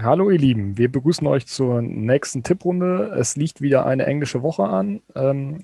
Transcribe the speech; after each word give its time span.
Hallo 0.00 0.30
ihr 0.30 0.38
Lieben, 0.38 0.78
wir 0.78 0.92
begrüßen 0.92 1.26
euch 1.26 1.48
zur 1.48 1.82
nächsten 1.82 2.44
Tipprunde. 2.44 3.16
Es 3.18 3.34
liegt 3.34 3.60
wieder 3.60 3.84
eine 3.84 4.06
englische 4.06 4.42
Woche 4.44 4.62
an. 4.62 5.02
Ähm, 5.16 5.58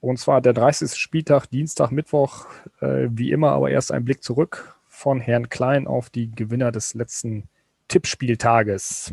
und 0.00 0.18
zwar 0.18 0.40
der 0.40 0.54
30. 0.54 0.94
Spieltag, 0.94 1.44
Dienstag, 1.50 1.90
Mittwoch, 1.90 2.46
äh, 2.80 3.08
wie 3.10 3.32
immer, 3.32 3.50
aber 3.50 3.70
erst 3.70 3.92
ein 3.92 4.06
Blick 4.06 4.22
zurück 4.22 4.78
von 4.88 5.20
Herrn 5.20 5.50
Klein 5.50 5.86
auf 5.86 6.08
die 6.08 6.30
Gewinner 6.30 6.72
des 6.72 6.94
letzten 6.94 7.50
Tippspieltages. 7.88 9.12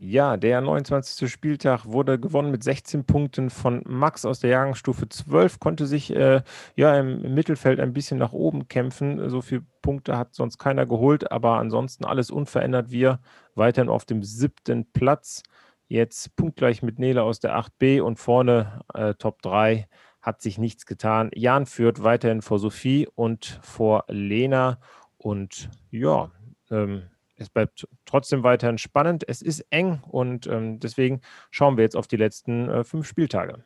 Ja, 0.00 0.36
der 0.36 0.60
29. 0.60 1.28
Spieltag 1.28 1.84
wurde 1.84 2.20
gewonnen 2.20 2.52
mit 2.52 2.62
16 2.62 3.04
Punkten 3.04 3.50
von 3.50 3.82
Max 3.84 4.24
aus 4.24 4.38
der 4.38 4.50
Jahrgangsstufe 4.50 5.08
12, 5.08 5.58
konnte 5.58 5.86
sich 5.88 6.14
äh, 6.14 6.42
ja 6.76 6.96
im 6.96 7.34
Mittelfeld 7.34 7.80
ein 7.80 7.92
bisschen 7.92 8.16
nach 8.16 8.32
oben 8.32 8.68
kämpfen. 8.68 9.28
So 9.28 9.42
viele 9.42 9.64
Punkte 9.82 10.16
hat 10.16 10.36
sonst 10.36 10.58
keiner 10.58 10.86
geholt, 10.86 11.32
aber 11.32 11.58
ansonsten 11.58 12.04
alles 12.04 12.30
unverändert. 12.30 12.92
Wir 12.92 13.18
weiterhin 13.56 13.88
auf 13.88 14.04
dem 14.04 14.22
siebten 14.22 14.88
Platz. 14.92 15.42
Jetzt 15.88 16.36
punktgleich 16.36 16.80
mit 16.82 17.00
Nele 17.00 17.24
aus 17.24 17.40
der 17.40 17.58
8b 17.58 18.00
und 18.00 18.20
vorne 18.20 18.82
äh, 18.94 19.14
Top 19.14 19.42
3 19.42 19.88
hat 20.22 20.42
sich 20.42 20.58
nichts 20.58 20.86
getan. 20.86 21.30
Jan 21.34 21.66
führt 21.66 22.04
weiterhin 22.04 22.42
vor 22.42 22.60
Sophie 22.60 23.08
und 23.16 23.58
vor 23.62 24.04
Lena. 24.06 24.78
Und 25.16 25.70
ja, 25.90 26.30
ähm, 26.70 27.08
es 27.38 27.48
bleibt 27.48 27.86
trotzdem 28.04 28.42
weiterhin 28.42 28.78
spannend. 28.78 29.24
Es 29.28 29.42
ist 29.42 29.64
eng 29.70 30.00
und 30.08 30.46
ähm, 30.46 30.80
deswegen 30.80 31.20
schauen 31.50 31.76
wir 31.76 31.84
jetzt 31.84 31.96
auf 31.96 32.06
die 32.06 32.16
letzten 32.16 32.68
äh, 32.68 32.84
fünf 32.84 33.06
Spieltage. 33.06 33.64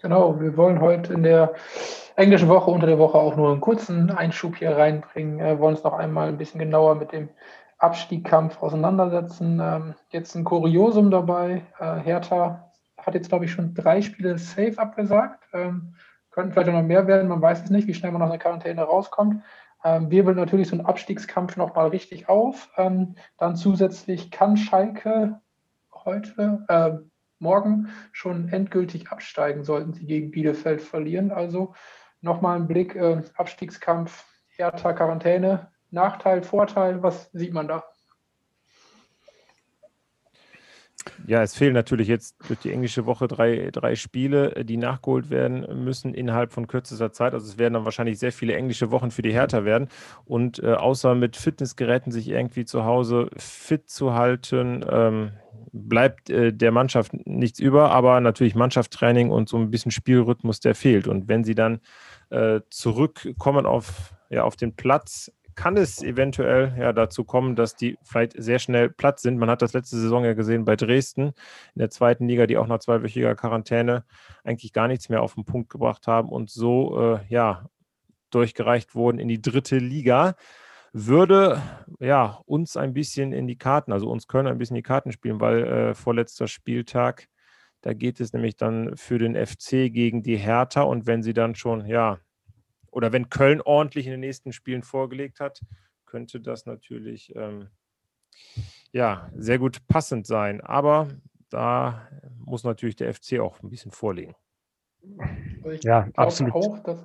Genau, 0.00 0.38
wir 0.40 0.56
wollen 0.56 0.80
heute 0.80 1.14
in 1.14 1.22
der 1.22 1.54
englischen 2.16 2.48
Woche 2.48 2.70
unter 2.70 2.86
der 2.86 2.98
Woche 2.98 3.18
auch 3.18 3.36
nur 3.36 3.50
einen 3.50 3.60
kurzen 3.60 4.10
Einschub 4.10 4.56
hier 4.56 4.76
reinbringen. 4.76 5.38
Wir 5.38 5.58
wollen 5.58 5.74
uns 5.74 5.84
noch 5.84 5.94
einmal 5.94 6.28
ein 6.28 6.36
bisschen 6.36 6.60
genauer 6.60 6.94
mit 6.94 7.12
dem 7.12 7.28
Abstiegskampf 7.78 8.62
auseinandersetzen. 8.62 9.60
Ähm, 9.62 9.94
jetzt 10.10 10.34
ein 10.34 10.44
Kuriosum 10.44 11.10
dabei. 11.10 11.62
Äh, 11.78 12.00
Hertha 12.00 12.70
hat 12.98 13.14
jetzt, 13.14 13.30
glaube 13.30 13.46
ich, 13.46 13.52
schon 13.52 13.74
drei 13.74 14.00
Spiele 14.02 14.38
safe 14.38 14.78
abgesagt. 14.78 15.42
Ähm, 15.52 15.94
könnten 16.30 16.52
vielleicht 16.52 16.68
auch 16.68 16.74
noch 16.74 16.82
mehr 16.82 17.06
werden, 17.06 17.28
man 17.28 17.40
weiß 17.40 17.62
es 17.62 17.70
nicht, 17.70 17.86
wie 17.86 17.94
schnell 17.94 18.10
man 18.10 18.20
aus 18.20 18.30
der 18.30 18.40
Quarantäne 18.40 18.82
rauskommt 18.82 19.42
ähm, 19.84 20.10
wirbelt 20.10 20.36
natürlich 20.36 20.68
so 20.68 20.76
einen 20.76 20.86
Abstiegskampf 20.86 21.56
nochmal 21.56 21.88
richtig 21.88 22.28
auf. 22.28 22.70
Ähm, 22.76 23.14
dann 23.38 23.56
zusätzlich 23.56 24.30
kann 24.30 24.56
Schalke 24.56 25.40
heute, 25.92 26.64
äh, 26.68 26.92
morgen 27.38 27.88
schon 28.12 28.48
endgültig 28.48 29.10
absteigen, 29.10 29.64
sollten 29.64 29.92
sie 29.92 30.06
gegen 30.06 30.30
Bielefeld 30.30 30.80
verlieren. 30.82 31.30
Also 31.30 31.74
nochmal 32.20 32.56
ein 32.56 32.66
Blick, 32.66 32.96
äh, 32.96 33.22
Abstiegskampf, 33.36 34.24
Hertha, 34.48 34.92
Quarantäne, 34.92 35.70
Nachteil, 35.90 36.42
Vorteil, 36.42 37.02
was 37.02 37.30
sieht 37.32 37.52
man 37.52 37.68
da? 37.68 37.84
Ja, 41.26 41.42
es 41.42 41.54
fehlen 41.54 41.74
natürlich 41.74 42.08
jetzt 42.08 42.36
durch 42.48 42.60
die 42.60 42.72
englische 42.72 43.06
Woche 43.06 43.28
drei, 43.28 43.70
drei 43.72 43.94
Spiele, 43.94 44.56
äh, 44.56 44.64
die 44.64 44.76
nachgeholt 44.76 45.30
werden 45.30 45.84
müssen 45.84 46.14
innerhalb 46.14 46.52
von 46.52 46.66
kürzester 46.66 47.12
Zeit. 47.12 47.34
Also 47.34 47.46
es 47.46 47.58
werden 47.58 47.74
dann 47.74 47.84
wahrscheinlich 47.84 48.18
sehr 48.18 48.32
viele 48.32 48.54
englische 48.54 48.90
Wochen 48.90 49.10
für 49.10 49.22
die 49.22 49.32
Hertha 49.32 49.64
werden. 49.64 49.88
Und 50.24 50.62
äh, 50.62 50.72
außer 50.74 51.14
mit 51.14 51.36
Fitnessgeräten 51.36 52.12
sich 52.12 52.28
irgendwie 52.28 52.64
zu 52.64 52.84
Hause 52.84 53.28
fit 53.36 53.88
zu 53.88 54.14
halten, 54.14 54.84
ähm, 54.88 55.32
bleibt 55.72 56.30
äh, 56.30 56.52
der 56.52 56.72
Mannschaft 56.72 57.12
nichts 57.26 57.58
über. 57.58 57.90
Aber 57.90 58.20
natürlich 58.20 58.54
Mannschaftstraining 58.54 59.30
und 59.30 59.48
so 59.48 59.56
ein 59.56 59.70
bisschen 59.70 59.90
Spielrhythmus, 59.90 60.60
der 60.60 60.74
fehlt. 60.74 61.08
Und 61.08 61.28
wenn 61.28 61.44
sie 61.44 61.54
dann 61.54 61.80
äh, 62.30 62.60
zurückkommen 62.70 63.66
auf, 63.66 64.14
ja, 64.30 64.44
auf 64.44 64.56
den 64.56 64.74
Platz, 64.74 65.30
kann 65.54 65.76
es 65.76 66.02
eventuell 66.02 66.74
ja 66.78 66.92
dazu 66.92 67.24
kommen, 67.24 67.56
dass 67.56 67.76
die 67.76 67.98
vielleicht 68.02 68.34
sehr 68.36 68.58
schnell 68.58 68.90
platt 68.90 69.20
sind. 69.20 69.38
Man 69.38 69.50
hat 69.50 69.62
das 69.62 69.72
letzte 69.72 69.96
Saison 69.96 70.24
ja 70.24 70.34
gesehen 70.34 70.64
bei 70.64 70.76
Dresden 70.76 71.28
in 71.74 71.78
der 71.78 71.90
zweiten 71.90 72.28
Liga, 72.28 72.46
die 72.46 72.56
auch 72.56 72.66
nach 72.66 72.78
zweiwöchiger 72.78 73.34
Quarantäne 73.34 74.04
eigentlich 74.42 74.72
gar 74.72 74.88
nichts 74.88 75.08
mehr 75.08 75.22
auf 75.22 75.34
den 75.34 75.44
Punkt 75.44 75.70
gebracht 75.70 76.06
haben 76.06 76.28
und 76.28 76.50
so 76.50 77.16
äh, 77.16 77.20
ja 77.28 77.68
durchgereicht 78.30 78.94
wurden 78.94 79.18
in 79.18 79.28
die 79.28 79.40
dritte 79.40 79.78
Liga. 79.78 80.34
Würde 80.92 81.60
ja 81.98 82.40
uns 82.46 82.76
ein 82.76 82.94
bisschen 82.94 83.32
in 83.32 83.46
die 83.48 83.58
Karten, 83.58 83.92
also 83.92 84.08
uns 84.10 84.28
Köln 84.28 84.46
ein 84.46 84.58
bisschen 84.58 84.76
in 84.76 84.82
die 84.82 84.88
Karten 84.88 85.12
spielen, 85.12 85.40
weil 85.40 85.64
äh, 85.64 85.94
vorletzter 85.94 86.46
Spieltag, 86.46 87.28
da 87.80 87.94
geht 87.94 88.20
es 88.20 88.32
nämlich 88.32 88.56
dann 88.56 88.96
für 88.96 89.18
den 89.18 89.34
FC 89.34 89.92
gegen 89.92 90.22
die 90.22 90.36
Hertha 90.36 90.82
und 90.82 91.06
wenn 91.06 91.22
sie 91.22 91.34
dann 91.34 91.54
schon 91.54 91.86
ja 91.86 92.18
oder 92.94 93.12
wenn 93.12 93.28
Köln 93.28 93.60
ordentlich 93.60 94.06
in 94.06 94.12
den 94.12 94.20
nächsten 94.20 94.52
Spielen 94.52 94.82
vorgelegt 94.82 95.40
hat, 95.40 95.60
könnte 96.06 96.40
das 96.40 96.64
natürlich 96.64 97.34
ähm, 97.34 97.68
ja, 98.92 99.28
sehr 99.34 99.58
gut 99.58 99.86
passend 99.88 100.26
sein. 100.26 100.60
Aber 100.60 101.08
da 101.50 102.08
muss 102.38 102.62
natürlich 102.62 102.96
der 102.96 103.12
FC 103.12 103.40
auch 103.40 103.60
ein 103.62 103.68
bisschen 103.68 103.90
vorlegen. 103.90 104.34
ja, 105.82 106.08
absolut. 106.14 106.54
Auch, 106.54 106.78
dass, 106.84 107.04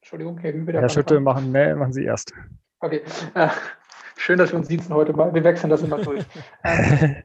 Entschuldigung, 0.00 0.38
Herr 0.38 0.52
Hübe. 0.52 0.72
Herr 0.72 0.88
Schütte, 0.88 1.20
machen, 1.20 1.52
nee, 1.52 1.72
machen 1.74 1.92
Sie 1.92 2.04
erst. 2.04 2.32
Okay. 2.80 3.02
Äh, 3.34 3.48
schön, 4.16 4.38
dass 4.38 4.50
wir 4.50 4.58
uns 4.58 4.66
sitzen 4.66 4.92
heute 4.92 5.12
mal. 5.12 5.32
Wir 5.32 5.44
wechseln 5.44 5.70
das 5.70 5.82
immer 5.82 5.98
durch. 5.98 6.24
Ähm, 6.64 7.22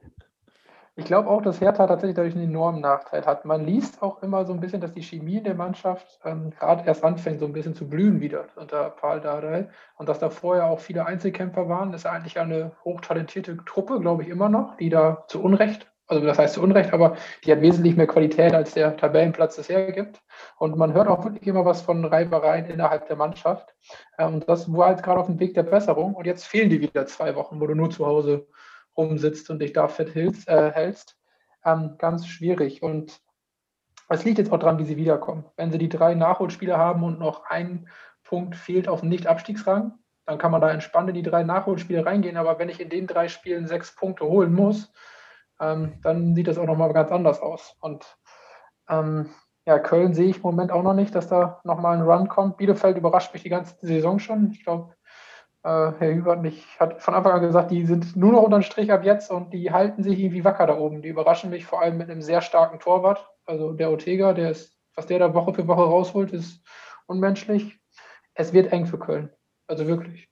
ich 0.98 1.06
glaube 1.06 1.30
auch, 1.30 1.44
dass 1.44 1.62
Hertha 1.62 1.86
tatsächlich 1.86 2.16
dadurch 2.16 2.34
einen 2.34 2.50
enormen 2.50 2.82
Nachteil 2.82 3.24
hat. 3.24 3.46
Man 3.46 3.66
liest 3.66 4.02
auch 4.02 4.24
immer 4.24 4.46
so 4.46 4.54
ein 4.54 4.60
bisschen, 4.60 4.82
dass 4.82 4.94
die 4.94 5.04
Chemie 5.04 5.38
in 5.38 5.44
der 5.44 5.54
Mannschaft 5.54 6.20
ähm, 6.26 6.50
gerade 6.50 6.88
erst 6.88 7.04
anfängt, 7.04 7.40
so 7.40 7.46
ein 7.46 7.54
bisschen 7.54 7.76
zu 7.76 7.88
blühen 7.88 8.20
wieder 8.20 8.46
unter 8.56 8.90
Paul 8.90 9.22
Dardai. 9.22 9.70
Und 9.98 10.10
dass 10.10 10.18
da 10.18 10.32
vorher 10.32 10.66
auch 10.66 10.80
viele 10.80 11.06
Einzelkämpfer 11.06 11.70
waren. 11.70 11.94
Ist 11.94 12.08
eigentlich 12.08 12.40
eine 12.40 12.72
hochtalentierte 12.84 13.58
Truppe, 13.64 14.00
glaube 14.00 14.24
ich, 14.24 14.30
immer 14.30 14.50
noch, 14.50 14.76
die 14.78 14.90
da 14.90 15.24
zu 15.28 15.44
Unrecht, 15.44 15.88
also 16.08 16.26
das 16.26 16.40
heißt 16.40 16.56
zu 16.56 16.64
Unrecht, 16.64 16.92
aber 16.94 17.16
die 17.46 17.52
hat 17.52 17.62
wesentlich 17.62 17.96
mehr 17.96 18.08
Qualität, 18.08 18.56
als 18.56 18.74
der 18.74 18.98
Tabellenplatz 18.98 19.58
es 19.60 19.70
hergibt. 19.70 20.20
Und 20.58 20.78
man 20.78 20.94
hört 20.94 21.10
auch 21.10 21.24
wirklich 21.24 21.46
immer 21.46 21.64
was 21.64 21.82
von 21.82 22.06
Reibereien 22.06 22.66
innerhalb 22.66 23.08
der 23.08 23.18
Mannschaft. 23.18 23.76
Ähm, 24.18 24.36
und 24.36 24.50
das 24.50 24.74
war 24.74 24.90
jetzt 24.90 25.04
gerade 25.04 25.20
auf 25.20 25.28
dem 25.28 25.40
Weg 25.40 25.54
der 25.54 25.64
Besserung. 25.64 26.16
Und 26.16 26.26
jetzt 26.26 26.48
fehlen 26.48 26.72
die 26.72 26.82
wieder 26.82 27.06
zwei 27.06 27.36
Wochen, 27.36 27.62
wo 27.62 27.68
du 27.68 27.76
nur 27.76 27.92
zu 27.92 28.08
Hause 28.08 28.48
rumsitzt 28.98 29.50
und 29.50 29.60
dich 29.60 29.74
da 29.74 29.88
fit 29.88 30.16
hältst, 30.16 30.48
äh, 30.48 30.72
hältst 30.72 31.18
ähm, 31.64 31.96
ganz 31.98 32.28
schwierig. 32.28 32.82
Und 32.82 33.22
es 34.10 34.24
liegt 34.24 34.38
jetzt 34.38 34.52
auch 34.52 34.60
daran, 34.60 34.80
wie 34.80 34.86
sie 34.86 34.98
wiederkommen. 34.98 35.46
Wenn 35.56 35.72
sie 35.72 35.78
die 35.78 35.90
drei 35.90 36.16
Nachholspiele 36.16 36.78
haben 36.78 37.04
und 37.04 37.20
noch 37.20 37.46
ein 37.46 37.88
Punkt 38.24 38.56
fehlt 38.56 38.88
auf 38.88 39.02
dem 39.02 39.10
Nicht-Abstiegsrang, 39.10 39.94
dann 40.26 40.38
kann 40.38 40.52
man 40.52 40.62
da 40.62 40.70
entspannt 40.70 41.10
in 41.10 41.16
die 41.16 41.24
drei 41.24 41.44
Nachholspiele 41.44 42.06
reingehen. 42.06 42.38
Aber 42.38 42.60
wenn 42.60 42.70
ich 42.70 42.82
in 42.82 42.90
den 42.90 43.08
drei 43.08 43.28
Spielen 43.28 43.68
sechs 43.68 43.96
Punkte 43.96 44.26
holen 44.26 44.54
muss, 44.54 44.92
ähm, 45.60 46.00
dann 46.04 46.36
sieht 46.36 46.48
das 46.48 46.58
auch 46.58 46.66
nochmal 46.66 46.94
ganz 46.94 47.12
anders 47.12 47.40
aus. 47.40 47.76
Und 47.80 48.18
ähm, 48.90 49.30
ja, 49.66 49.80
Köln 49.80 50.14
sehe 50.14 50.30
ich 50.30 50.38
im 50.38 50.44
Moment 50.44 50.72
auch 50.72 50.84
noch 50.84 50.94
nicht, 50.94 51.14
dass 51.14 51.28
da 51.28 51.60
nochmal 51.64 51.98
ein 51.98 52.04
Run 52.04 52.28
kommt. 52.28 52.58
Bielefeld 52.58 52.98
überrascht 52.98 53.34
mich 53.34 53.44
die 53.44 53.50
ganze 53.50 53.76
Saison 53.82 54.20
schon. 54.20 54.52
Ich 54.52 54.64
glaube, 54.64 54.96
äh, 55.68 55.92
Herr 56.00 56.16
Hubert 56.16 56.42
mich 56.42 56.66
hat 56.80 57.02
von 57.02 57.14
Anfang 57.14 57.34
an 57.34 57.42
gesagt, 57.42 57.72
die 57.72 57.86
sind 57.86 58.16
nur 58.16 58.32
noch 58.32 58.44
unter 58.44 58.60
den 58.60 58.64
Strich 58.64 58.92
ab 58.92 59.04
jetzt 59.04 59.30
und 59.30 59.54
die 59.54 59.72
halten 59.72 60.02
sich 60.02 60.18
irgendwie 60.18 60.46
wacker 60.46 60.66
da 60.66 60.78
oben. 60.78 61.02
Die 61.02 61.10
überraschen 61.10 61.50
mich 61.50 61.66
vor 61.66 61.82
allem 61.82 61.98
mit 61.98 62.10
einem 62.10 62.22
sehr 62.22 62.42
starken 62.42 62.80
Torwart. 62.80 63.28
Also 63.46 63.74
der 63.74 63.90
Ortega, 63.90 64.34
der 64.34 64.52
ist, 64.52 64.78
was 64.96 65.08
der 65.08 65.20
da 65.20 65.34
Woche 65.34 65.54
für 65.54 65.68
Woche 65.68 65.84
rausholt, 65.84 66.32
ist 66.32 66.64
unmenschlich. 67.06 67.78
Es 68.34 68.54
wird 68.54 68.72
eng 68.72 68.86
für 68.86 68.98
Köln. 68.98 69.30
Also 69.68 69.88
wirklich. 69.88 70.30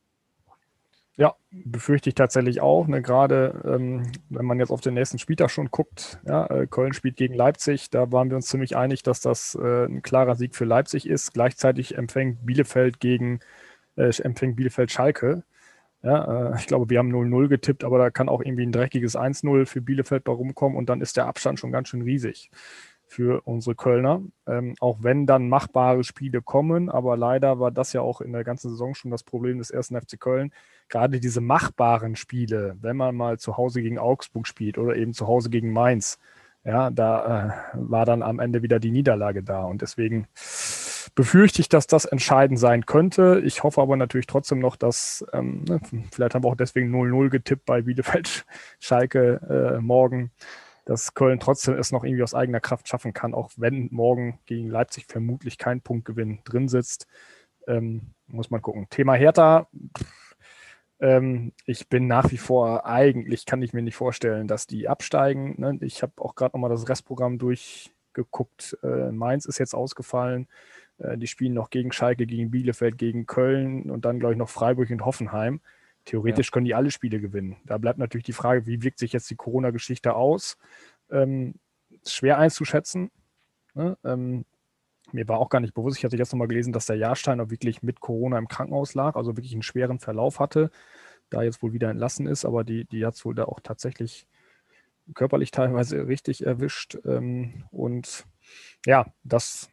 Ja, 1.17 1.35
befürchte 1.51 2.09
ich 2.09 2.15
tatsächlich 2.15 2.61
auch. 2.61 2.87
Ne? 2.87 3.01
Gerade 3.01 3.61
ähm, 3.65 4.11
wenn 4.29 4.45
man 4.45 4.59
jetzt 4.59 4.71
auf 4.71 4.81
den 4.81 4.93
nächsten 4.93 5.19
Spieltag 5.19 5.49
schon 5.49 5.69
guckt, 5.69 6.19
ja, 6.25 6.45
äh, 6.47 6.67
Köln 6.67 6.93
spielt 6.93 7.17
gegen 7.17 7.33
Leipzig, 7.33 7.89
da 7.89 8.11
waren 8.11 8.29
wir 8.29 8.37
uns 8.37 8.47
ziemlich 8.47 8.77
einig, 8.77 9.03
dass 9.03 9.21
das 9.21 9.55
äh, 9.55 9.85
ein 9.85 10.01
klarer 10.01 10.35
Sieg 10.35 10.55
für 10.55 10.65
Leipzig 10.65 11.07
ist. 11.07 11.33
Gleichzeitig 11.33 11.97
empfängt 11.97 12.45
Bielefeld 12.45 12.99
gegen 12.99 13.39
äh, 13.95 14.11
empfängt 14.21 14.55
Bielefeld 14.55 14.91
Schalke. 14.91 15.43
Ja, 16.03 16.51
äh, 16.53 16.55
ich 16.57 16.67
glaube, 16.67 16.89
wir 16.89 16.99
haben 16.99 17.13
0-0 17.13 17.47
getippt, 17.47 17.83
aber 17.83 17.97
da 17.97 18.09
kann 18.11 18.29
auch 18.29 18.41
irgendwie 18.41 18.65
ein 18.65 18.71
dreckiges 18.71 19.17
1-0 19.17 19.65
für 19.65 19.81
Bielefeld 19.81 20.23
bei 20.23 20.31
rumkommen 20.31 20.77
und 20.77 20.87
dann 20.89 21.01
ist 21.01 21.17
der 21.17 21.25
Abstand 21.25 21.59
schon 21.59 21.71
ganz 21.71 21.89
schön 21.89 22.03
riesig 22.03 22.51
für 23.07 23.41
unsere 23.45 23.75
Kölner. 23.75 24.21
Ähm, 24.47 24.75
auch 24.79 24.97
wenn 25.01 25.25
dann 25.25 25.49
machbare 25.49 26.03
Spiele 26.03 26.41
kommen, 26.41 26.89
aber 26.89 27.17
leider 27.17 27.59
war 27.59 27.71
das 27.71 27.93
ja 27.93 28.01
auch 28.01 28.21
in 28.21 28.33
der 28.33 28.43
ganzen 28.43 28.69
Saison 28.69 28.95
schon 28.95 29.11
das 29.11 29.23
Problem 29.23 29.59
des 29.59 29.71
ersten 29.71 29.99
FC 29.99 30.19
Köln. 30.19 30.51
Gerade 30.89 31.19
diese 31.19 31.41
machbaren 31.41 32.15
Spiele, 32.15 32.77
wenn 32.81 32.97
man 32.97 33.15
mal 33.15 33.39
zu 33.39 33.57
Hause 33.57 33.81
gegen 33.81 33.99
Augsburg 33.99 34.47
spielt 34.47 34.77
oder 34.77 34.95
eben 34.95 35.13
zu 35.13 35.27
Hause 35.27 35.49
gegen 35.49 35.71
Mainz, 35.71 36.19
ja, 36.63 36.89
da 36.89 37.47
äh, 37.73 37.77
war 37.77 38.05
dann 38.05 38.23
am 38.23 38.39
Ende 38.39 38.63
wieder 38.63 38.79
die 38.79 38.91
Niederlage 38.91 39.43
da 39.43 39.63
und 39.63 39.81
deswegen 39.81 40.27
befürchte 41.15 41.61
ich, 41.61 41.69
dass 41.69 41.87
das 41.87 42.05
entscheidend 42.05 42.59
sein 42.59 42.85
könnte. 42.85 43.41
Ich 43.45 43.63
hoffe 43.63 43.81
aber 43.81 43.95
natürlich 43.95 44.27
trotzdem 44.27 44.59
noch, 44.59 44.75
dass, 44.75 45.25
ähm, 45.33 45.63
ne, 45.67 45.79
vielleicht 46.11 46.35
haben 46.35 46.43
wir 46.43 46.49
auch 46.49 46.57
deswegen 46.57 46.93
0-0 46.93 47.29
getippt 47.29 47.65
bei 47.65 47.81
Bielefeld 47.81 48.45
Schalke 48.79 49.75
äh, 49.77 49.81
morgen, 49.81 50.31
dass 50.83 51.13
Köln 51.13 51.39
trotzdem 51.39 51.75
es 51.75 51.91
noch 51.91 52.03
irgendwie 52.03 52.23
aus 52.23 52.35
eigener 52.35 52.59
Kraft 52.59 52.87
schaffen 52.89 53.13
kann, 53.13 53.33
auch 53.33 53.51
wenn 53.55 53.87
morgen 53.91 54.39
gegen 54.45 54.69
Leipzig 54.69 55.05
vermutlich 55.07 55.57
kein 55.57 55.81
Punktgewinn 55.81 56.39
drin 56.43 56.67
sitzt. 56.67 57.07
Ähm, 57.67 58.13
muss 58.27 58.51
man 58.51 58.61
gucken. 58.61 58.87
Thema 58.89 59.13
Hertha. 59.13 59.67
Ähm, 60.99 61.53
ich 61.65 61.89
bin 61.89 62.07
nach 62.07 62.31
wie 62.31 62.37
vor, 62.37 62.85
eigentlich 62.85 63.45
kann 63.45 63.61
ich 63.61 63.73
mir 63.73 63.81
nicht 63.81 63.95
vorstellen, 63.95 64.47
dass 64.47 64.67
die 64.67 64.87
absteigen. 64.87 65.55
Ne? 65.57 65.77
Ich 65.81 66.01
habe 66.01 66.13
auch 66.17 66.35
gerade 66.35 66.55
nochmal 66.55 66.69
das 66.69 66.87
Restprogramm 66.87 67.37
durchgeguckt. 67.37 68.77
Äh, 68.83 69.11
Mainz 69.11 69.45
ist 69.45 69.59
jetzt 69.59 69.73
ausgefallen. 69.73 70.47
Äh, 70.97 71.17
die 71.17 71.27
spielen 71.27 71.53
noch 71.53 71.69
gegen 71.69 71.91
Schalke, 71.91 72.25
gegen 72.25 72.51
Bielefeld, 72.51 72.97
gegen 72.97 73.25
Köln 73.25 73.89
und 73.89 74.05
dann, 74.05 74.19
glaube 74.19 74.33
ich, 74.33 74.37
noch 74.37 74.49
Freiburg 74.49 74.89
und 74.89 75.05
Hoffenheim. 75.05 75.61
Theoretisch 76.05 76.47
ja. 76.47 76.51
können 76.51 76.65
die 76.65 76.75
alle 76.75 76.91
Spiele 76.91 77.19
gewinnen. 77.19 77.57
Da 77.65 77.77
bleibt 77.77 77.97
natürlich 77.97 78.25
die 78.25 78.33
Frage, 78.33 78.65
wie 78.67 78.83
wirkt 78.83 78.99
sich 78.99 79.11
jetzt 79.11 79.29
die 79.29 79.35
Corona-Geschichte 79.35 80.15
aus? 80.15 80.57
Ähm, 81.09 81.55
schwer 82.05 82.37
einzuschätzen. 82.37 83.11
Ne? 83.73 83.97
Ähm, 84.03 84.45
mir 85.11 85.27
war 85.27 85.39
auch 85.39 85.49
gar 85.49 85.59
nicht 85.59 85.73
bewusst, 85.73 85.97
ich 85.97 86.05
hatte 86.05 86.17
jetzt 86.17 86.31
nochmal 86.31 86.47
gelesen, 86.47 86.73
dass 86.73 86.87
der 86.87 86.97
Jahrstein 86.97 87.39
auch 87.39 87.49
wirklich 87.49 87.83
mit 87.83 87.99
Corona 87.99 88.37
im 88.37 88.47
Krankenhaus 88.47 88.95
lag, 88.95 89.15
also 89.15 89.37
wirklich 89.37 89.53
einen 89.53 89.61
schweren 89.61 89.99
Verlauf 89.99 90.39
hatte, 90.39 90.71
da 91.29 91.43
jetzt 91.43 91.61
wohl 91.61 91.73
wieder 91.73 91.89
entlassen 91.89 92.27
ist, 92.27 92.45
aber 92.45 92.63
die, 92.63 92.85
die 92.85 93.05
hat 93.05 93.15
es 93.15 93.25
wohl 93.25 93.35
da 93.35 93.45
auch 93.45 93.59
tatsächlich 93.59 94.27
körperlich 95.13 95.51
teilweise 95.51 96.07
richtig 96.07 96.45
erwischt. 96.45 96.97
Ähm, 97.05 97.65
und 97.71 98.25
ja, 98.85 99.05
das 99.23 99.69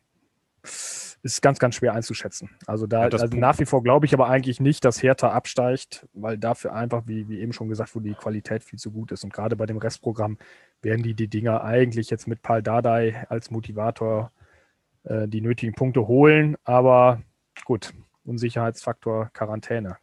ist 0.63 1.43
ganz, 1.43 1.59
ganz 1.59 1.77
schwer 1.77 1.95
einzuschätzen. 1.95 2.51
Also 2.67 2.87
da 2.87 3.03
also 3.03 3.27
nach 3.37 3.59
wie 3.59 3.65
vor 3.65 3.83
glaube 3.83 4.07
ich 4.07 4.15
aber 4.15 4.29
eigentlich 4.29 4.61
nicht, 4.61 4.85
dass 4.85 5.03
Hertha 5.03 5.31
absteigt, 5.31 6.07
weil 6.13 6.39
dafür 6.39 6.75
einfach, 6.75 7.03
wie, 7.07 7.29
wie 7.29 7.41
eben 7.41 7.53
schon 7.53 7.69
gesagt 7.69 7.95
wurde, 7.95 8.09
die 8.09 8.15
Qualität 8.15 8.65
viel 8.65 8.79
zu 8.79 8.91
gut 8.91 9.13
ist. 9.13 9.25
Und 9.25 9.33
gerade 9.33 9.57
bei 9.57 9.67
dem 9.67 9.77
Restprogramm 9.77 10.39
werden 10.81 11.03
die 11.03 11.15
die 11.15 11.29
Dinger 11.29 11.63
eigentlich 11.63 12.11
jetzt 12.11 12.27
mit 12.27 12.43
Paul 12.43 12.63
Dardai 12.63 13.27
als 13.29 13.51
Motivator 13.51 14.33
äh, 15.05 15.29
die 15.29 15.41
nötigen 15.41 15.75
Punkte 15.75 16.07
holen. 16.09 16.57
Aber 16.65 17.23
gut, 17.65 17.93
Unsicherheitsfaktor 18.25 19.31
Quarantäne. 19.33 19.97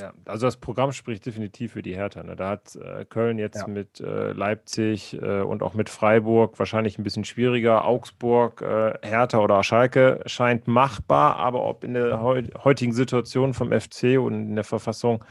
Ja, 0.00 0.12
also 0.24 0.46
das 0.46 0.56
Programm 0.56 0.92
spricht 0.92 1.24
definitiv 1.24 1.72
für 1.72 1.82
die 1.82 1.94
Hertha. 1.94 2.22
Ne? 2.22 2.36
Da 2.36 2.50
hat 2.50 2.76
äh, 2.76 3.04
Köln 3.04 3.38
jetzt 3.38 3.60
ja. 3.60 3.66
mit 3.66 4.00
äh, 4.00 4.32
Leipzig 4.32 5.14
äh, 5.20 5.40
und 5.40 5.62
auch 5.62 5.74
mit 5.74 5.88
Freiburg 5.88 6.58
wahrscheinlich 6.58 6.98
ein 6.98 7.04
bisschen 7.04 7.24
schwieriger. 7.24 7.84
Augsburg, 7.84 8.62
äh, 8.62 8.94
Hertha 9.02 9.38
oder 9.38 9.62
Schalke 9.62 10.20
scheint 10.26 10.66
machbar, 10.66 11.36
aber 11.36 11.64
ob 11.64 11.84
in 11.84 11.94
der 11.94 12.20
heu 12.20 12.42
heutigen 12.62 12.92
Situation 12.92 13.54
vom 13.54 13.70
FC 13.70 14.18
und 14.18 14.48
in 14.48 14.54
der 14.54 14.64
Verfassung 14.64 15.24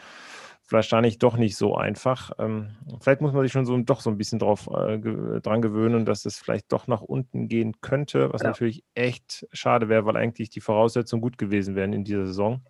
wahrscheinlich 0.70 1.20
doch 1.20 1.38
nicht 1.38 1.58
so 1.58 1.76
einfach. 1.76 2.32
Ähm, 2.40 2.70
vielleicht 3.02 3.22
muss 3.22 3.34
man 3.34 3.44
sich 3.44 3.52
schon 3.52 3.66
so 3.66 3.78
doch 3.78 4.02
so 4.02 4.10
ein 4.10 4.18
bisschen 4.18 4.40
drauf 4.40 4.70
äh, 4.74 4.98
ge 4.98 5.40
dran 5.42 5.62
gewöhnen, 5.62 6.06
dass 6.06 6.26
es 6.26 6.38
vielleicht 6.38 6.72
doch 6.72 6.88
nach 6.88 7.02
unten 7.02 7.48
gehen 7.48 7.80
könnte, 7.82 8.32
was 8.32 8.42
ja. 8.42 8.50
natürlich 8.50 8.84
echt 8.96 9.46
schade 9.52 9.90
wäre, 9.90 10.06
weil 10.06 10.18
eigentlich 10.18 10.50
die 10.50 10.62
Voraussetzungen 10.62 11.22
gut 11.22 11.38
gewesen 11.38 11.76
wären 11.76 11.94
in 11.94 12.04
dieser 12.04 12.26
Saison. 12.26 12.62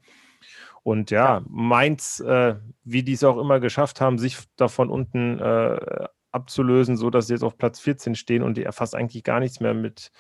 Und 0.84 1.12
ja, 1.12 1.38
ja. 1.38 1.46
Mainz, 1.48 2.20
äh, 2.20 2.56
wie 2.84 3.04
die 3.04 3.14
es 3.14 3.24
auch 3.24 3.38
immer 3.38 3.60
geschafft 3.60 4.02
haben, 4.02 4.18
sich 4.20 4.38
davon 4.58 4.90
unten 4.90 5.40
äh, 5.40 6.06
abzulösen, 6.32 6.98
sodass 6.98 7.28
sie 7.28 7.34
jetzt 7.34 7.44
auf 7.44 7.58
Platz 7.58 7.80
14 7.80 8.16
stehen 8.16 8.44
und 8.44 8.58
die 8.58 8.68
fast 8.72 8.96
eigentlich 8.96 9.24
gar 9.24 9.40
nichts 9.40 9.60
mehr 9.60 9.74
mit 9.74 10.12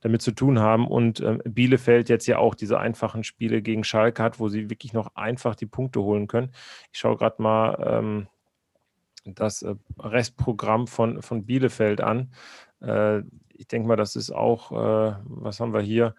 damit 0.00 0.22
zu 0.22 0.32
tun 0.32 0.58
haben. 0.58 0.86
Und 0.86 1.20
ähm, 1.20 1.42
Bielefeld 1.44 2.08
jetzt 2.08 2.26
ja 2.26 2.38
auch 2.38 2.54
diese 2.54 2.78
einfachen 2.78 3.24
Spiele 3.24 3.62
gegen 3.62 3.84
Schalke 3.84 4.22
hat, 4.22 4.40
wo 4.40 4.48
sie 4.48 4.70
wirklich 4.70 4.92
noch 4.92 5.14
einfach 5.14 5.54
die 5.54 5.66
Punkte 5.66 6.00
holen 6.00 6.26
können. 6.26 6.52
Ich 6.92 6.98
schaue 6.98 7.16
gerade 7.16 7.42
mal 7.42 7.78
ähm, 7.86 8.28
das 9.24 9.62
äh, 9.62 9.74
Restprogramm 9.98 10.86
von, 10.86 11.22
von 11.22 11.44
Bielefeld 11.44 12.00
an. 12.00 12.32
Äh, 12.80 13.22
ich 13.60 13.68
denke 13.68 13.86
mal, 13.86 13.96
das 13.96 14.16
ist 14.16 14.30
auch, 14.30 14.72
äh, 14.72 15.14
was 15.24 15.60
haben 15.60 15.74
wir 15.74 15.82
hier? 15.82 16.14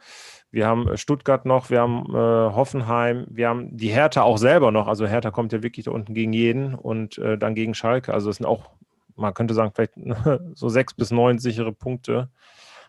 Wir 0.51 0.67
haben 0.67 0.87
äh, 0.87 0.95
Stuttgart 0.95 1.43
noch, 1.43 1.71
wir 1.71 1.81
haben 1.81 2.05
äh, 2.09 2.55
Hoffenheim, 2.55 3.25
wir 3.31 3.49
haben 3.49 3.75
die 3.75 3.89
Hertha 3.89 4.21
auch 4.21 4.37
selber 4.37 4.71
noch. 4.71 4.87
Also 4.87 5.07
Hertha 5.07 5.31
kommt 5.31 5.51
ja 5.51 5.63
wirklich 5.63 5.85
da 5.85 5.91
unten 5.91 6.13
gegen 6.13 6.33
jeden 6.33 6.75
und 6.75 7.17
äh, 7.17 7.39
dann 7.39 7.55
gegen 7.55 7.73
Schalke. 7.73 8.13
Also 8.13 8.29
es 8.29 8.37
sind 8.37 8.45
auch, 8.45 8.69
man 9.15 9.33
könnte 9.33 9.55
sagen, 9.55 9.71
vielleicht 9.73 9.93
so 10.53 10.69
sechs 10.69 10.93
bis 10.93 11.09
neun 11.09 11.39
sichere 11.39 11.73
Punkte. 11.73 12.29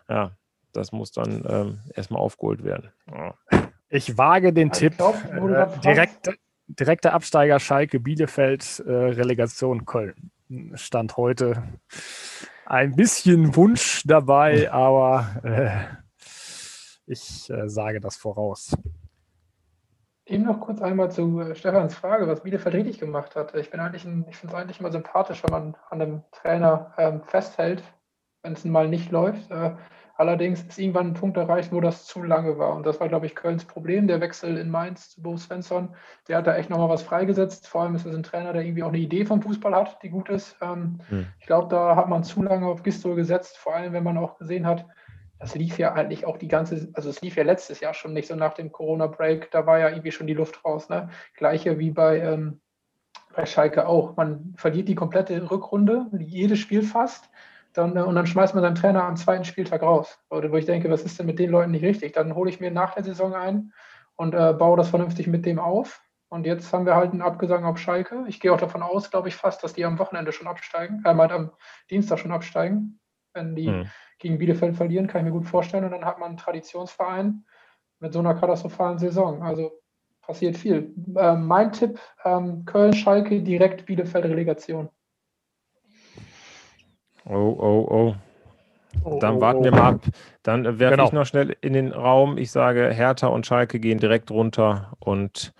Ja, 0.07 0.33
das 0.71 0.91
muss 0.91 1.11
dann 1.11 1.43
ähm, 1.49 1.79
erstmal 1.95 2.21
aufgeholt 2.21 2.63
werden. 2.63 2.91
Ja. 3.11 3.33
Ich 3.89 4.19
wage 4.19 4.53
den 4.53 4.67
ich 4.67 4.77
Tipp, 4.77 4.97
glaub, 4.97 5.15
äh, 5.15 5.67
direkt, 5.83 6.29
direkter 6.67 7.13
Absteiger 7.13 7.59
Schalke, 7.59 7.99
Bielefeld, 7.99 8.83
äh, 8.85 8.91
Relegation 8.91 9.85
Köln. 9.85 10.31
Stand 10.75 11.17
heute 11.17 11.63
ein 12.73 12.95
bisschen 12.95 13.55
Wunsch 13.55 14.01
dabei, 14.03 14.71
aber 14.71 15.27
äh, 15.43 15.69
ich 17.05 17.47
äh, 17.51 17.69
sage 17.69 17.99
das 17.99 18.17
voraus. 18.17 18.75
Eben 20.25 20.45
noch 20.45 20.59
kurz 20.59 20.81
einmal 20.81 21.11
zu 21.11 21.39
äh, 21.39 21.53
Stefans 21.53 21.93
Frage, 21.93 22.27
was 22.27 22.41
Bielefeld 22.41 22.73
richtig 22.73 22.97
gemacht 22.97 23.35
hat. 23.35 23.53
Ich, 23.53 23.67
ich 23.67 23.71
finde 23.71 24.25
es 24.25 24.53
eigentlich 24.53 24.79
immer 24.79 24.91
sympathisch, 24.91 25.43
wenn 25.43 25.51
man 25.51 25.75
an 25.91 26.01
einem 26.01 26.23
Trainer 26.31 26.93
ähm, 26.97 27.21
festhält, 27.27 27.83
wenn 28.43 28.53
es 28.53 28.65
mal 28.65 28.87
nicht 28.87 29.11
läuft. 29.11 29.49
Äh, 29.49 29.71
Allerdings 30.15 30.61
ist 30.61 30.77
irgendwann 30.77 31.07
ein 31.07 31.13
Punkt 31.15 31.37
erreicht, 31.37 31.71
wo 31.71 31.81
das 31.81 32.05
zu 32.05 32.21
lange 32.21 32.59
war. 32.59 32.75
Und 32.75 32.85
das 32.85 32.99
war, 32.99 33.09
glaube 33.09 33.25
ich, 33.25 33.33
Kölns 33.33 33.65
Problem. 33.65 34.07
Der 34.07 34.21
Wechsel 34.21 34.57
in 34.57 34.69
Mainz 34.69 35.09
zu 35.09 35.23
Bo 35.23 35.37
Svensson, 35.37 35.95
der 36.27 36.37
hat 36.37 36.45
da 36.45 36.55
echt 36.55 36.69
nochmal 36.69 36.89
was 36.89 37.01
freigesetzt. 37.01 37.67
Vor 37.67 37.81
allem 37.81 37.95
ist 37.95 38.05
es 38.05 38.15
ein 38.15 38.21
Trainer, 38.21 38.53
der 38.53 38.61
irgendwie 38.61 38.83
auch 38.83 38.89
eine 38.89 38.99
Idee 38.99 39.25
vom 39.25 39.41
Fußball 39.41 39.73
hat, 39.73 40.03
die 40.03 40.09
gut 40.09 40.29
ist. 40.29 40.55
Ähm, 40.61 40.99
hm. 41.09 41.25
Ich 41.39 41.47
glaube, 41.47 41.67
da 41.69 41.95
hat 41.95 42.09
man 42.09 42.23
zu 42.23 42.43
lange 42.43 42.67
auf 42.67 42.83
Gistol 42.83 43.15
gesetzt, 43.15 43.57
vor 43.57 43.75
allem 43.75 43.93
wenn 43.93 44.03
man 44.03 44.19
auch 44.19 44.37
gesehen 44.37 44.67
hat, 44.67 44.85
das 45.39 45.55
lief 45.55 45.79
ja 45.79 45.93
eigentlich 45.93 46.25
auch 46.25 46.37
die 46.37 46.47
ganze, 46.47 46.89
also 46.93 47.09
es 47.09 47.21
lief 47.21 47.35
ja 47.35 47.43
letztes 47.43 47.79
Jahr 47.79 47.93
schon 47.93 48.13
nicht 48.13 48.27
so 48.27 48.35
nach 48.35 48.53
dem 48.53 48.71
Corona-Break, 48.71 49.51
da 49.51 49.65
war 49.65 49.79
ja 49.79 49.89
irgendwie 49.89 50.11
schon 50.11 50.27
die 50.27 50.35
Luft 50.35 50.63
raus. 50.63 50.89
Ne? 50.89 51.09
Gleiche 51.35 51.79
wie 51.79 51.91
bei, 51.91 52.19
ähm, 52.19 52.61
bei 53.35 53.45
Schalke 53.45 53.87
auch. 53.87 54.15
Man 54.15 54.53
verliert 54.57 54.87
die 54.87 54.95
komplette 54.95 55.49
Rückrunde, 55.49 56.05
jedes 56.19 56.59
Spiel 56.59 56.83
fast 56.83 57.29
dann, 57.73 57.97
äh, 57.97 58.01
und 58.01 58.15
dann 58.15 58.27
schmeißt 58.27 58.53
man 58.53 58.63
seinen 58.63 58.75
Trainer 58.75 59.03
am 59.03 59.15
zweiten 59.15 59.45
Spieltag 59.45 59.81
raus. 59.81 60.19
Oder 60.29 60.51
wo 60.51 60.57
ich 60.57 60.65
denke, 60.65 60.89
was 60.89 61.03
ist 61.03 61.19
denn 61.19 61.25
mit 61.25 61.39
den 61.39 61.49
Leuten 61.49 61.71
nicht 61.71 61.83
richtig? 61.83 62.13
Dann 62.13 62.35
hole 62.35 62.49
ich 62.49 62.59
mir 62.59 62.71
nach 62.71 62.93
der 62.93 63.03
Saison 63.03 63.33
ein 63.33 63.73
und 64.15 64.33
äh, 64.33 64.53
baue 64.53 64.77
das 64.77 64.89
vernünftig 64.89 65.27
mit 65.27 65.45
dem 65.45 65.59
auf. 65.59 66.01
Und 66.29 66.45
jetzt 66.45 66.73
haben 66.73 66.85
wir 66.85 66.95
halt 66.95 67.11
einen 67.11 67.21
Abgesang 67.21 67.63
auf 67.63 67.77
Schalke. 67.77 68.23
Ich 68.27 68.39
gehe 68.39 68.51
auch 68.51 68.59
davon 68.59 68.81
aus, 68.81 69.11
glaube 69.11 69.27
ich, 69.27 69.35
fast, 69.35 69.63
dass 69.63 69.73
die 69.73 69.85
am 69.85 69.99
Wochenende 69.99 70.31
schon 70.31 70.47
absteigen, 70.47 71.03
äh, 71.05 71.13
halt 71.13 71.31
am 71.31 71.51
Dienstag 71.89 72.19
schon 72.19 72.31
absteigen. 72.31 72.99
Wenn 73.33 73.55
die 73.55 73.67
hm. 73.67 73.89
gegen 74.19 74.37
Bielefeld 74.37 74.75
verlieren, 74.75 75.07
kann 75.07 75.21
ich 75.21 75.25
mir 75.25 75.37
gut 75.37 75.47
vorstellen. 75.47 75.85
Und 75.85 75.91
dann 75.91 76.05
hat 76.05 76.19
man 76.19 76.29
einen 76.29 76.37
Traditionsverein 76.37 77.45
mit 77.99 78.13
so 78.13 78.19
einer 78.19 78.35
katastrophalen 78.35 78.99
Saison. 78.99 79.43
Also 79.43 79.79
passiert 80.21 80.57
viel. 80.57 80.93
Äh, 81.15 81.35
mein 81.35 81.71
Tipp: 81.71 81.99
ähm, 82.23 82.65
Köln, 82.65 82.93
Schalke, 82.93 83.41
direkt 83.41 83.85
Bielefeld 83.85 84.25
Relegation. 84.25 84.89
Oh, 87.25 87.55
oh, 87.57 87.87
oh. 87.89 88.15
oh 89.03 89.19
Dann 89.19 89.35
oh, 89.37 89.41
warten 89.41 89.59
oh. 89.59 89.63
wir 89.63 89.71
mal 89.71 89.93
ab. 89.93 90.01
Dann 90.43 90.79
werfe 90.79 90.95
genau. 90.95 91.05
ich 91.05 91.13
noch 91.13 91.25
schnell 91.25 91.55
in 91.61 91.73
den 91.73 91.91
Raum. 91.91 92.37
Ich 92.37 92.51
sage, 92.51 92.89
Hertha 92.89 93.27
und 93.27 93.45
Schalke 93.45 93.79
gehen 93.79 93.99
direkt 93.99 94.31
runter 94.31 94.93
und 94.99 95.53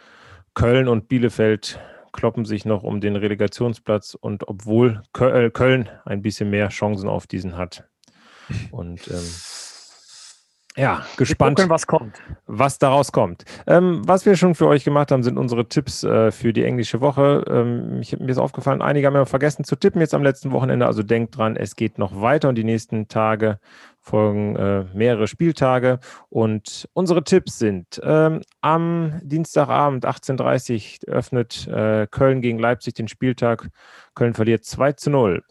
Köln 0.53 0.87
und 0.87 1.07
Bielefeld 1.07 1.79
kloppen 2.11 2.45
sich 2.45 2.63
noch 2.63 2.83
um 2.83 3.01
den 3.01 3.15
Relegationsplatz 3.15 4.13
und 4.13 4.47
obwohl 4.47 5.01
äh, 5.19 5.49
Köln 5.49 5.89
ein 6.05 6.21
bisschen 6.21 6.49
mehr 6.49 6.69
Chancen 6.69 7.09
auf 7.09 7.27
diesen 7.27 7.57
hat. 7.57 7.89
Und 8.71 9.07
ähm, 9.07 9.31
ja, 10.75 11.05
gespannt, 11.17 11.57
gucken, 11.57 11.69
was 11.69 11.85
kommt. 11.87 12.21
Was 12.47 12.79
daraus 12.79 13.11
kommt. 13.11 13.45
Ähm, 13.67 14.01
was 14.05 14.25
wir 14.25 14.35
schon 14.35 14.55
für 14.55 14.67
euch 14.67 14.83
gemacht 14.83 15.11
haben, 15.11 15.23
sind 15.23 15.37
unsere 15.37 15.67
Tipps 15.67 16.03
äh, 16.03 16.31
für 16.31 16.51
die 16.51 16.63
englische 16.63 16.99
Woche. 17.01 17.45
Ähm, 17.47 17.99
ich, 18.01 18.17
mir 18.17 18.29
ist 18.29 18.39
aufgefallen, 18.39 18.81
einige 18.81 19.07
haben 19.07 19.15
ja 19.15 19.25
vergessen 19.25 19.63
zu 19.63 19.75
tippen 19.75 20.01
jetzt 20.01 20.13
am 20.13 20.23
letzten 20.23 20.51
Wochenende. 20.51 20.87
Also 20.87 21.03
denkt 21.03 21.37
dran, 21.37 21.55
es 21.55 21.75
geht 21.75 21.99
noch 21.99 22.21
weiter 22.21 22.49
und 22.49 22.55
die 22.55 22.63
nächsten 22.63 23.07
Tage 23.07 23.59
folgen 24.03 24.55
äh, 24.57 24.85
mehrere 24.93 25.27
Spieltage. 25.27 25.99
Und 26.29 26.87
unsere 26.93 27.23
Tipps 27.23 27.57
sind, 27.57 27.99
ähm, 28.03 28.41
am 28.61 29.19
Dienstagabend 29.23 30.05
18.30 30.05 31.07
Uhr 31.07 31.13
öffnet 31.13 31.67
äh, 31.67 32.05
Köln 32.11 32.41
gegen 32.41 32.59
Leipzig 32.59 32.93
den 32.93 33.07
Spieltag. 33.07 33.69
Köln 34.13 34.33
verliert 34.33 34.65
2 34.65 34.91
zu 34.91 35.09
0. 35.09 35.43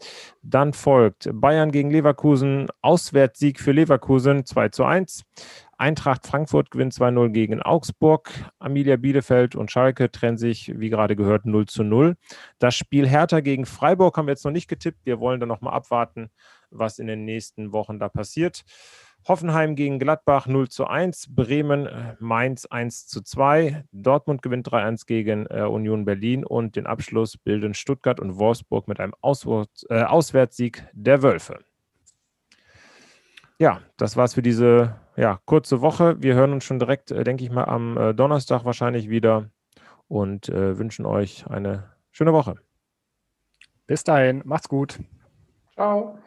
Dann 0.43 0.73
folgt 0.73 1.29
Bayern 1.33 1.71
gegen 1.71 1.89
Leverkusen, 1.89 2.67
Auswärtssieg 2.81 3.59
für 3.59 3.71
Leverkusen 3.71 4.45
2 4.45 4.69
zu 4.69 4.85
1. 4.85 5.23
Eintracht 5.77 6.25
Frankfurt 6.27 6.71
gewinnt 6.71 6.93
2-0 6.93 7.29
gegen 7.29 7.61
Augsburg. 7.61 8.31
Armilia 8.59 8.97
Bielefeld 8.97 9.55
und 9.55 9.71
Schalke 9.71 10.11
trennen 10.11 10.37
sich, 10.37 10.71
wie 10.79 10.89
gerade 10.89 11.15
gehört, 11.15 11.45
0 11.45 11.65
zu 11.65 11.83
0. 11.83 12.15
Das 12.59 12.75
Spiel 12.75 13.07
Hertha 13.07 13.39
gegen 13.39 13.65
Freiburg 13.65 14.17
haben 14.17 14.27
wir 14.27 14.33
jetzt 14.33 14.45
noch 14.45 14.51
nicht 14.51 14.67
getippt. 14.67 15.05
Wir 15.05 15.19
wollen 15.19 15.39
dann 15.39 15.49
nochmal 15.49 15.73
abwarten, 15.73 16.29
was 16.69 16.99
in 16.99 17.07
den 17.07 17.25
nächsten 17.25 17.73
Wochen 17.73 17.99
da 17.99 18.09
passiert. 18.09 18.63
Hoffenheim 19.27 19.75
gegen 19.75 19.99
Gladbach 19.99 20.47
0 20.47 20.67
zu 20.69 20.85
1, 20.85 21.33
Bremen, 21.33 21.87
äh, 21.87 22.15
Mainz 22.19 22.65
1 22.65 23.07
zu 23.07 23.21
2, 23.21 23.85
Dortmund 23.91 24.41
gewinnt 24.41 24.67
3-1 24.67 25.05
gegen 25.05 25.45
äh, 25.45 25.61
Union 25.61 26.03
Berlin 26.03 26.43
und 26.43 26.75
den 26.75 26.85
Abschluss 26.85 27.37
bilden 27.37 27.73
Stuttgart 27.73 28.19
und 28.19 28.37
Wolfsburg 28.37 28.87
mit 28.87 28.99
einem 28.99 29.15
Auswärts, 29.21 29.85
äh, 29.89 30.03
Auswärtssieg 30.03 30.85
der 30.93 31.23
Wölfe. 31.23 31.59
Ja, 33.63 33.79
das 33.95 34.17
war's 34.17 34.33
für 34.33 34.41
diese 34.41 34.99
ja, 35.15 35.39
kurze 35.45 35.79
Woche. 35.79 36.21
Wir 36.21 36.35
hören 36.35 36.51
uns 36.51 36.65
schon 36.65 36.79
direkt, 36.79 37.11
äh, 37.11 37.23
denke 37.23 37.45
ich 37.45 37.49
mal, 37.49 37.63
am 37.63 37.95
äh, 37.95 38.13
Donnerstag 38.13 38.65
wahrscheinlich 38.65 39.09
wieder 39.09 39.51
und 40.09 40.49
äh, 40.49 40.77
wünschen 40.77 41.05
euch 41.05 41.47
eine 41.47 41.93
schöne 42.11 42.33
Woche. 42.33 42.55
Bis 43.87 44.03
dahin, 44.03 44.41
macht's 44.43 44.67
gut. 44.67 44.99
Ciao. 45.75 46.19